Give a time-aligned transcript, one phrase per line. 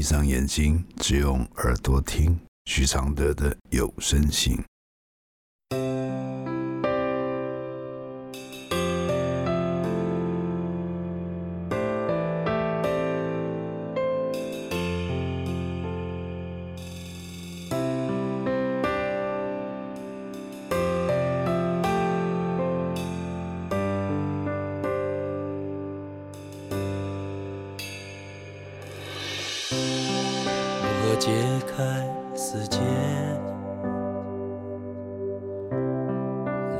[0.00, 4.58] 闭上眼睛，只用耳朵听许常德的有声信。
[31.20, 31.30] 解
[31.66, 31.84] 开
[32.34, 32.78] 死结，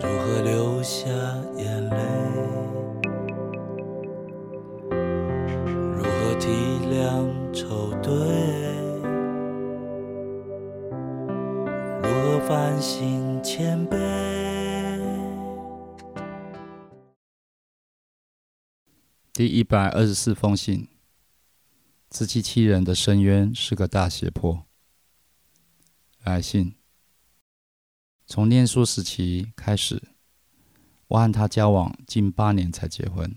[0.01, 1.11] 如何流下
[1.59, 1.97] 眼泪？
[5.95, 6.49] 如何体
[6.89, 8.11] 谅愁对？
[12.01, 13.99] 如何反省谦卑？
[19.35, 20.88] 第一百二十四封信。
[22.11, 24.67] 自欺欺人的深渊是个大斜坡。
[26.25, 26.75] 来信：
[28.27, 30.02] 从念书时期开始，
[31.07, 33.37] 我和他交往近八年才结婚。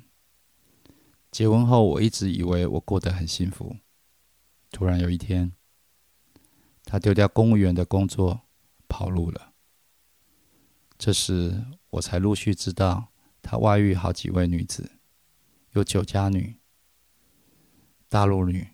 [1.30, 3.78] 结婚后，我一直以为我过得很幸福。
[4.72, 5.54] 突然有一天，
[6.84, 8.42] 他丢掉公务员的工作，
[8.88, 9.54] 跑路了。
[10.98, 13.10] 这时，我才陆续知道
[13.44, 14.94] 他外遇好几位女子，
[15.74, 16.58] 有酒家女。
[18.14, 18.68] 大陆女、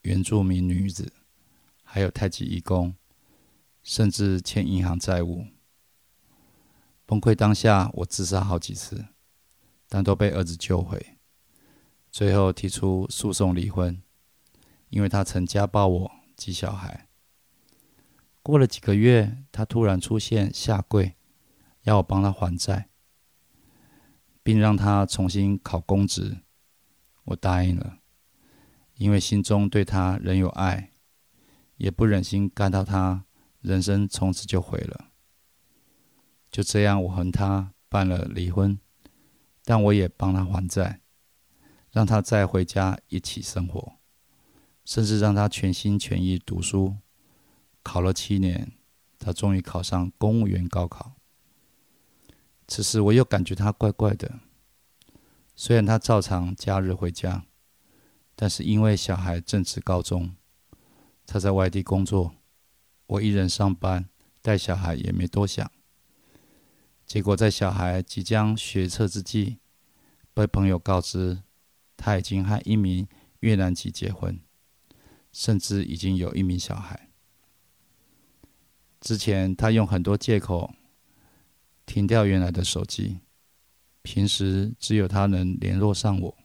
[0.00, 1.12] 原住民女子，
[1.84, 2.96] 还有太极义工，
[3.80, 5.46] 甚至欠银行债务。
[7.06, 9.06] 崩溃当下，我自杀好几次，
[9.88, 11.16] 但都被儿子救回。
[12.10, 14.02] 最后提出诉讼离婚，
[14.88, 17.06] 因为他曾家暴我及小孩。
[18.42, 21.14] 过了几个月，他突然出现下跪，
[21.82, 22.88] 要我帮他还债，
[24.42, 26.38] 并让他重新考公职。
[27.26, 28.01] 我答应了。
[29.02, 30.92] 因为心中对他仍有爱，
[31.76, 33.24] 也不忍心看到他
[33.60, 35.06] 人生从此就毁了。
[36.52, 38.78] 就这样，我和他办了离婚，
[39.64, 41.00] 但我也帮他还债，
[41.90, 43.94] 让他再回家一起生活，
[44.84, 46.98] 甚至让他全心全意读书。
[47.82, 48.70] 考了七年，
[49.18, 51.14] 他终于考上公务员高考。
[52.68, 54.38] 此时，我又感觉他怪怪的，
[55.56, 57.44] 虽然他照常假日回家。
[58.42, 60.34] 但是因为小孩正值高中，
[61.24, 62.34] 他在外地工作，
[63.06, 64.08] 我一人上班
[64.40, 65.70] 带小孩也没多想。
[67.06, 69.58] 结果在小孩即将学车之际，
[70.34, 71.44] 被朋友告知
[71.96, 73.06] 他已经和一名
[73.38, 74.40] 越南籍结婚，
[75.30, 77.10] 甚至已经有一名小孩。
[79.00, 80.74] 之前他用很多借口
[81.86, 83.20] 停掉原来的手机，
[84.02, 86.41] 平时只有他能联络上我。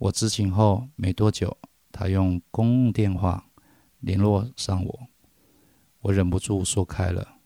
[0.00, 1.58] 我知情后没多久，
[1.92, 3.50] 他用公共电话
[3.98, 5.08] 联络上我，
[6.00, 7.40] 我忍不住说开了。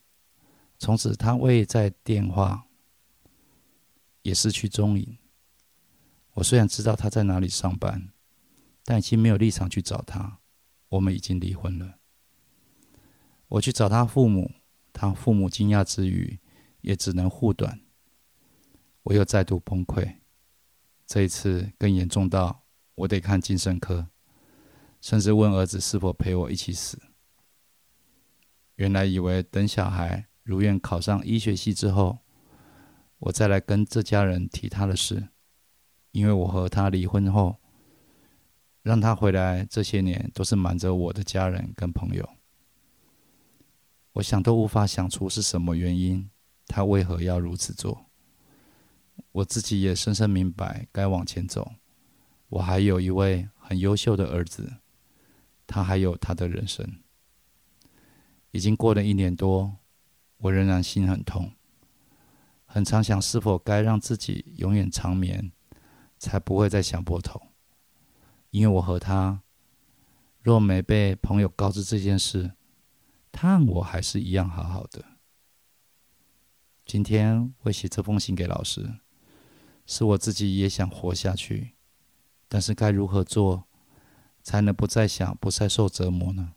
[0.78, 2.68] 从此，他未在电话，
[4.22, 5.18] 也失去踪影。
[6.34, 8.10] 我虽然知道他在哪里上班，
[8.84, 10.38] 但已经没有立场去找他。
[10.90, 11.98] 我们已经离婚了。
[13.48, 14.52] 我去找他父母，
[14.92, 16.38] 他父母惊讶之余，
[16.82, 17.80] 也只能护短。
[19.02, 20.18] 我又再度崩溃。
[21.06, 24.08] 这一次更严重到我得看精神科，
[25.00, 26.98] 甚至问儿子是否陪我一起死。
[28.76, 32.18] 原来以为等小孩如愿考上医学系之后，
[33.18, 35.28] 我再来跟这家人提他的事，
[36.10, 37.60] 因为我和他离婚后，
[38.82, 42.28] 让他回来这些年都是瞒着我的家人跟朋友。
[44.14, 46.30] 我想都无法想出是什么原因，
[46.66, 48.06] 他为何要如此做。
[49.32, 51.72] 我自己也深深明白该往前走。
[52.48, 54.74] 我还有一位很优秀的儿子，
[55.66, 57.00] 他还有他的人生。
[58.52, 59.78] 已经过了一年多，
[60.36, 61.52] 我仍然心很痛，
[62.64, 65.50] 很常想是否该让自己永远长眠，
[66.18, 67.42] 才不会再想破头。
[68.50, 69.42] 因为我和他，
[70.40, 72.52] 若没被朋友告知这件事，
[73.32, 75.04] 他和我还是一样好好的。
[76.86, 79.00] 今天会写这封信给老师。
[79.86, 81.74] 是我自己也想活下去，
[82.48, 83.64] 但是该如何做，
[84.42, 86.54] 才能不再想、不再受折磨呢？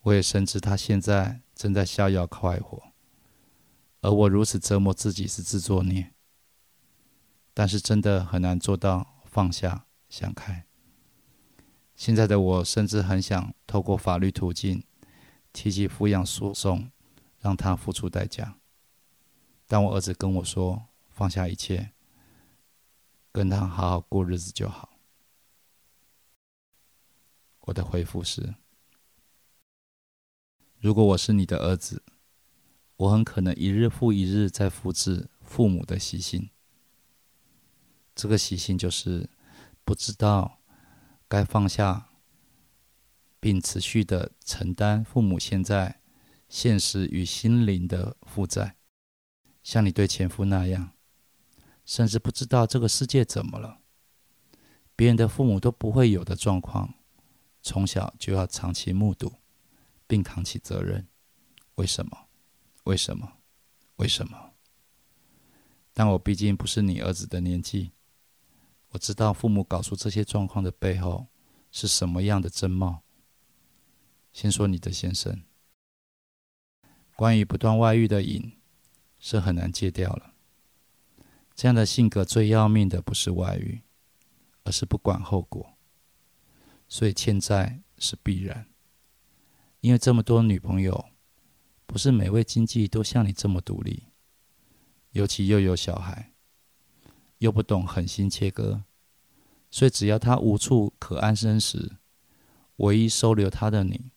[0.00, 2.82] 我也深知他现在正在逍遥快活，
[4.00, 6.12] 而我如此折磨自己是自作孽。
[7.54, 10.64] 但是真的很难做到放下、想开。
[11.94, 14.82] 现在的我甚至很想透过法律途径
[15.52, 16.90] 提起抚养诉讼，
[17.38, 18.56] 让他付出代价。
[19.66, 20.88] 但我儿子跟我说。
[21.22, 21.92] 放下一切，
[23.30, 24.98] 跟他好好过日子就好。
[27.60, 28.56] 我的回复是：
[30.80, 32.02] 如果我是你的儿子，
[32.96, 36.50] 我很可能一日复一日在复制父母的习性。
[38.16, 39.30] 这个习性就是
[39.84, 40.60] 不知道
[41.28, 42.08] 该放下，
[43.38, 46.00] 并持续的承担父母现在
[46.48, 48.74] 现实与心灵的负债，
[49.62, 50.91] 像你对前夫那样，
[51.84, 53.80] 甚至不知道这个世界怎么了，
[54.94, 56.94] 别人的父母都不会有的状况，
[57.60, 59.32] 从小就要长期目睹，
[60.06, 61.08] 并扛起责任。
[61.76, 62.26] 为什么？
[62.84, 63.38] 为什么？
[63.96, 64.52] 为什么？
[65.92, 67.92] 但我毕竟不是你儿子的年纪。
[68.90, 71.26] 我知道父母搞出这些状况的背后
[71.70, 73.02] 是什么样的真貌。
[74.32, 75.42] 先说你的先生，
[77.16, 78.58] 关于不断外遇的瘾
[79.18, 80.31] 是很难戒掉了。
[81.54, 83.82] 这样的性格最要命的不是外遇，
[84.64, 85.74] 而是不管后果，
[86.88, 88.66] 所以欠债是必然。
[89.80, 91.06] 因为这么多女朋友，
[91.86, 94.04] 不是每位经济都像你这么独立，
[95.10, 96.30] 尤其又有小孩。
[97.38, 98.84] 又不懂狠心切割，
[99.68, 101.96] 所以只要他无处可安身时，
[102.76, 104.12] 唯一收留他的你，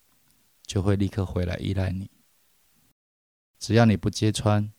[0.62, 2.12] 就会立刻回来依赖你。
[3.58, 4.72] 只要你不揭穿，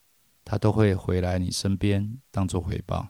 [0.47, 3.09] 他都会回来你身边当做回报。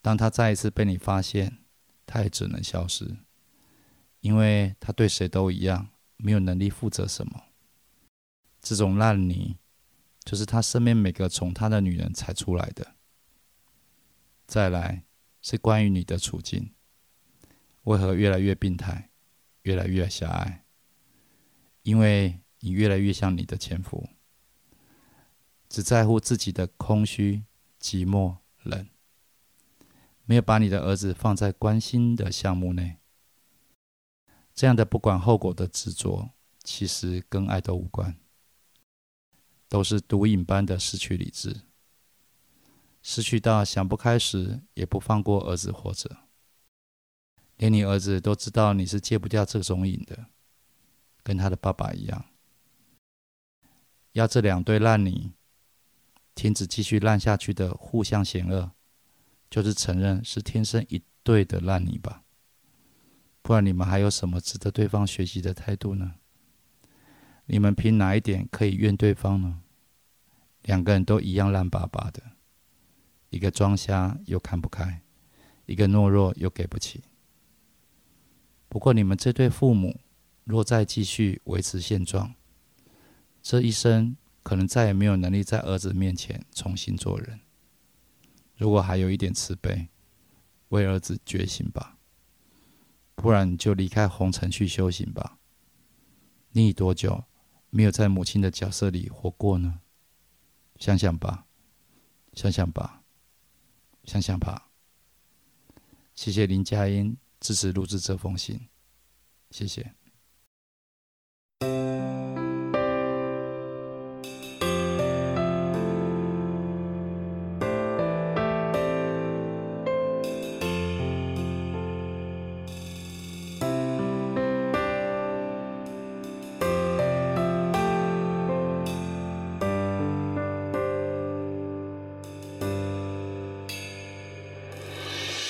[0.00, 1.58] 当他再一次被你发现，
[2.06, 3.18] 他也只能消失，
[4.20, 7.42] 因为他对谁都一样，没有能力负责什么。
[8.62, 9.58] 这种烂泥，
[10.24, 12.94] 就是他身边每个宠他的女人踩出来的。
[14.46, 15.04] 再来
[15.42, 16.72] 是关于你的处境，
[17.82, 19.10] 为何越来越病态，
[19.64, 20.64] 越来越狭隘？
[21.82, 24.08] 因为你越来越像你的前夫，
[25.68, 27.44] 只在乎自己的空虚、
[27.80, 28.88] 寂寞、冷，
[30.24, 32.98] 没有把你的儿子放在关心的项目内。
[34.54, 36.30] 这样的不管后果的执着，
[36.64, 38.16] 其实跟爱都无关，
[39.68, 41.62] 都是毒瘾般的失去理智。
[43.00, 46.24] 失去到想不开时，也不放过儿子活着。
[47.56, 50.26] 连你儿子都知道你是戒不掉这种瘾的，
[51.22, 52.24] 跟他的爸爸一样。
[54.12, 55.32] 要这两对烂泥
[56.38, 58.70] 停止继续烂下去的互相险恶，
[59.50, 62.22] 就是承认是天生一对的烂泥吧。
[63.42, 66.14] 不然你们还有什么值得对方学习的态度呢？
[67.46, 69.62] 你们凭哪一点可以怨对方呢？
[70.62, 72.22] 两个人都一样烂巴巴的。
[73.30, 75.02] 一个装瞎又看不开，
[75.66, 77.02] 一个懦弱又给不起。
[78.68, 79.98] 不过，你们这对父母
[80.44, 82.32] 若再继续维持现状，
[83.42, 84.16] 这一生
[84.48, 87.38] 可能再也没有能力在儿子面前重新做人。
[88.56, 89.90] 如果还有一点慈悲，
[90.70, 91.98] 为儿子觉醒吧，
[93.14, 95.38] 不然就离开红尘去修行吧。
[96.52, 97.24] 你多久
[97.68, 99.80] 没有在母亲的角色里活过呢？
[100.76, 101.44] 想想吧，
[102.32, 103.02] 想想吧。
[104.04, 104.70] 想想吧，
[106.14, 108.58] 谢谢林佳音支持录制这封信，
[109.50, 109.97] 谢谢。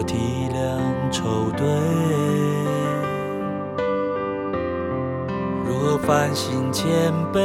[0.00, 0.56] 如何体谅
[1.12, 1.66] 愁对，
[5.66, 7.38] 如何反省谦卑？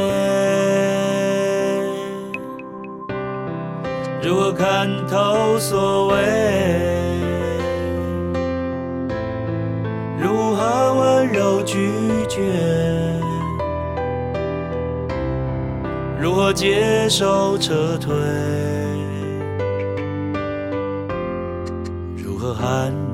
[4.22, 6.16] 如何看透所谓？
[10.18, 11.90] 如何温柔拒
[12.26, 12.40] 绝？
[16.18, 18.14] 如何接受撤退？
[22.46, 23.05] 和寒？